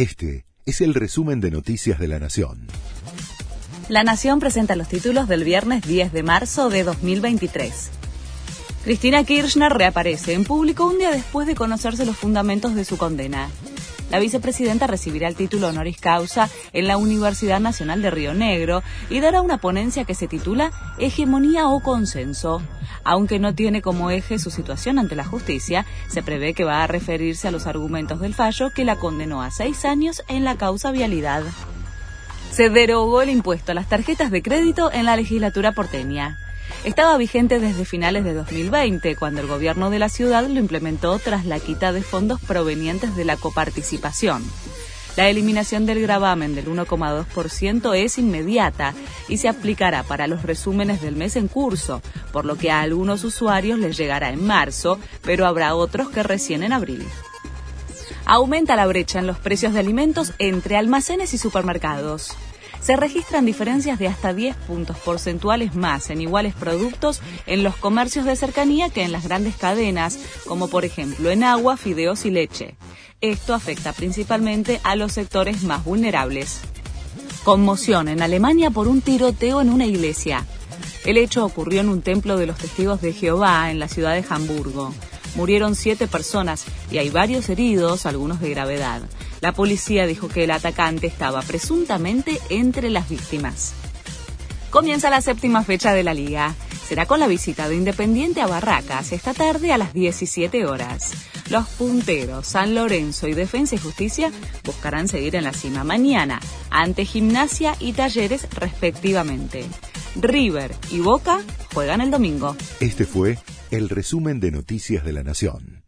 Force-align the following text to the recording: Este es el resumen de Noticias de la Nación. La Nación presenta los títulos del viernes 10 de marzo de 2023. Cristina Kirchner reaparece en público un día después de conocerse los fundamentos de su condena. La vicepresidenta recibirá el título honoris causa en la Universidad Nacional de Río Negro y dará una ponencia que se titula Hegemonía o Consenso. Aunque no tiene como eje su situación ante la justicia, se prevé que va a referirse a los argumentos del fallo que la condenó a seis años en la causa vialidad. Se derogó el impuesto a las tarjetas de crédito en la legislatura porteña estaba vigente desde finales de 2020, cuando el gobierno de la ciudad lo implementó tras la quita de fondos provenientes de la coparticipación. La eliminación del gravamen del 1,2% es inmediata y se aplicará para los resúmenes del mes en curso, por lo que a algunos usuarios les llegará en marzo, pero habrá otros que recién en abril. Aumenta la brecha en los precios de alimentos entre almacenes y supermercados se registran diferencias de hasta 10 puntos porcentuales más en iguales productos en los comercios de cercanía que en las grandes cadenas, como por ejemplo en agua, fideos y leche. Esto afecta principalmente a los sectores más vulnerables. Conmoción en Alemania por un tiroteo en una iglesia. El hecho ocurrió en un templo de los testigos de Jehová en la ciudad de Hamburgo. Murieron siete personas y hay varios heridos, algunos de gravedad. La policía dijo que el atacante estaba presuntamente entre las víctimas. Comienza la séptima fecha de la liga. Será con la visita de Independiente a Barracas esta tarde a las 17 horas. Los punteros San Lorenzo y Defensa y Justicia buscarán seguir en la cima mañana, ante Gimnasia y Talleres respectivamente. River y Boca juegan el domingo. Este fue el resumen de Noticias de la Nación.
Este 0.00 0.46
es 0.64 0.80
el 0.80 0.94
resumen 0.94 1.42
de 1.42 1.50
Noticias 1.50 1.98
de 1.98 2.08
la 2.08 2.18
Nación. 2.18 2.68
La 3.90 4.02
Nación 4.02 4.40
presenta 4.40 4.74
los 4.74 4.88
títulos 4.88 5.28
del 5.28 5.44
viernes 5.44 5.86
10 5.86 6.14
de 6.14 6.22
marzo 6.22 6.70
de 6.70 6.84
2023. 6.84 7.90
Cristina 8.82 9.24
Kirchner 9.24 9.70
reaparece 9.70 10.32
en 10.32 10.44
público 10.44 10.86
un 10.86 10.96
día 10.96 11.10
después 11.10 11.46
de 11.46 11.54
conocerse 11.54 12.06
los 12.06 12.16
fundamentos 12.16 12.74
de 12.74 12.86
su 12.86 12.96
condena. 12.96 13.50
La 14.10 14.18
vicepresidenta 14.18 14.86
recibirá 14.86 15.28
el 15.28 15.36
título 15.36 15.68
honoris 15.68 16.00
causa 16.00 16.48
en 16.72 16.86
la 16.86 16.96
Universidad 16.96 17.60
Nacional 17.60 18.00
de 18.00 18.10
Río 18.10 18.32
Negro 18.32 18.82
y 19.10 19.20
dará 19.20 19.42
una 19.42 19.58
ponencia 19.58 20.06
que 20.06 20.14
se 20.14 20.28
titula 20.28 20.72
Hegemonía 20.98 21.68
o 21.68 21.80
Consenso. 21.80 22.62
Aunque 23.04 23.38
no 23.38 23.54
tiene 23.54 23.82
como 23.82 24.10
eje 24.10 24.38
su 24.38 24.50
situación 24.50 24.98
ante 24.98 25.16
la 25.16 25.24
justicia, 25.24 25.86
se 26.08 26.22
prevé 26.22 26.54
que 26.54 26.64
va 26.64 26.82
a 26.82 26.86
referirse 26.86 27.48
a 27.48 27.50
los 27.50 27.66
argumentos 27.66 28.20
del 28.20 28.34
fallo 28.34 28.70
que 28.70 28.84
la 28.84 28.96
condenó 28.96 29.42
a 29.42 29.50
seis 29.50 29.84
años 29.84 30.22
en 30.28 30.44
la 30.44 30.56
causa 30.56 30.90
vialidad. 30.92 31.42
Se 32.50 32.68
derogó 32.68 33.22
el 33.22 33.30
impuesto 33.30 33.72
a 33.72 33.74
las 33.74 33.88
tarjetas 33.88 34.30
de 34.30 34.42
crédito 34.42 34.92
en 34.92 35.06
la 35.06 35.16
legislatura 35.16 35.72
porteña 35.72 36.38
estaba 36.84 37.16
vigente 37.18 37.60
desde 37.60 37.84
finales 37.84 38.24
de 38.24 38.32
2020, 38.32 39.14
cuando 39.16 39.42
el 39.42 39.46
gobierno 39.46 39.90
de 39.90 39.98
la 39.98 40.08
ciudad 40.08 40.46
lo 40.46 40.58
implementó 40.58 41.18
tras 41.18 41.44
la 41.44 41.60
quita 41.60 41.92
de 41.92 42.02
fondos 42.02 42.40
provenientes 42.40 43.14
de 43.16 43.24
la 43.26 43.36
coparticipación. 43.36 44.42
La 45.16 45.28
eliminación 45.28 45.86
del 45.86 46.00
gravamen 46.00 46.54
del 46.54 46.66
1,2% 46.66 47.96
es 47.96 48.18
inmediata 48.18 48.94
y 49.28 49.38
se 49.38 49.48
aplicará 49.48 50.02
para 50.02 50.26
los 50.26 50.42
resúmenes 50.42 51.00
del 51.00 51.16
mes 51.16 51.36
en 51.36 51.48
curso, 51.48 52.00
por 52.32 52.44
lo 52.44 52.56
que 52.56 52.70
a 52.70 52.80
algunos 52.80 53.24
usuarios 53.24 53.78
les 53.78 53.96
llegará 53.96 54.30
en 54.30 54.46
marzo, 54.46 54.98
pero 55.22 55.46
habrá 55.46 55.74
otros 55.74 56.10
que 56.10 56.22
recién 56.22 56.62
en 56.62 56.72
abril. 56.72 57.06
Aumenta 58.24 58.76
la 58.76 58.86
brecha 58.86 59.18
en 59.18 59.26
los 59.26 59.38
precios 59.38 59.72
de 59.72 59.80
alimentos 59.80 60.32
entre 60.38 60.76
almacenes 60.76 61.34
y 61.34 61.38
supermercados 61.38 62.36
se 62.80 62.96
registran 62.96 63.44
diferencias 63.44 63.98
de 63.98 64.08
hasta 64.08 64.32
10 64.32 64.56
puntos 64.56 64.98
porcentuales 64.98 65.74
más 65.74 66.10
en 66.10 66.20
iguales 66.20 66.54
productos 66.54 67.20
en 67.46 67.62
los 67.62 67.76
comercios 67.76 68.24
de 68.24 68.36
cercanía 68.36 68.88
que 68.90 69.02
en 69.02 69.12
las 69.12 69.24
grandes 69.24 69.56
cadenas, 69.56 70.18
como 70.46 70.68
por 70.68 70.84
ejemplo 70.84 71.30
en 71.30 71.44
agua, 71.44 71.76
fideos 71.76 72.24
y 72.24 72.30
leche. 72.30 72.76
Esto 73.22 73.52
afecta 73.52 73.92
principalmente 73.92 74.80
a 74.82 74.96
los 74.96 75.12
sectores 75.12 75.62
más 75.62 75.84
vulnerables. 75.84 76.60
Conmoción 77.44 78.08
en 78.08 78.22
Alemania 78.22 78.70
por 78.70 78.88
un 78.88 79.02
tiroteo 79.02 79.60
en 79.60 79.68
una 79.68 79.84
iglesia. 79.84 80.46
El 81.04 81.18
hecho 81.18 81.44
ocurrió 81.44 81.82
en 81.82 81.90
un 81.90 82.00
templo 82.00 82.38
de 82.38 82.46
los 82.46 82.56
testigos 82.56 83.02
de 83.02 83.12
Jehová 83.12 83.70
en 83.70 83.78
la 83.78 83.88
ciudad 83.88 84.14
de 84.14 84.24
Hamburgo. 84.26 84.94
Murieron 85.34 85.74
siete 85.74 86.06
personas 86.06 86.64
y 86.90 86.96
hay 86.96 87.10
varios 87.10 87.50
heridos, 87.50 88.06
algunos 88.06 88.40
de 88.40 88.50
gravedad. 88.50 89.02
La 89.42 89.52
policía 89.52 90.06
dijo 90.06 90.28
que 90.28 90.44
el 90.44 90.50
atacante 90.50 91.06
estaba 91.06 91.42
presuntamente 91.42 92.40
entre 92.48 92.88
las 92.88 93.10
víctimas. 93.10 93.74
Comienza 94.70 95.10
la 95.10 95.20
séptima 95.20 95.62
fecha 95.62 95.92
de 95.92 96.04
la 96.04 96.14
liga. 96.14 96.54
Será 96.90 97.06
con 97.06 97.20
la 97.20 97.28
visita 97.28 97.68
de 97.68 97.76
Independiente 97.76 98.40
a 98.40 98.48
Barracas 98.48 99.12
esta 99.12 99.32
tarde 99.32 99.72
a 99.72 99.78
las 99.78 99.94
17 99.94 100.66
horas. 100.66 101.12
Los 101.48 101.68
punteros 101.68 102.48
San 102.48 102.74
Lorenzo 102.74 103.28
y 103.28 103.34
Defensa 103.34 103.76
y 103.76 103.78
Justicia 103.78 104.32
buscarán 104.64 105.06
seguir 105.06 105.36
en 105.36 105.44
la 105.44 105.52
cima 105.52 105.84
mañana, 105.84 106.40
ante 106.68 107.04
Gimnasia 107.04 107.76
y 107.78 107.92
Talleres 107.92 108.48
respectivamente. 108.56 109.66
River 110.16 110.74
y 110.90 110.98
Boca 110.98 111.42
juegan 111.72 112.00
el 112.00 112.10
domingo. 112.10 112.56
Este 112.80 113.06
fue 113.06 113.38
el 113.70 113.88
resumen 113.88 114.40
de 114.40 114.50
Noticias 114.50 115.04
de 115.04 115.12
la 115.12 115.22
Nación. 115.22 115.79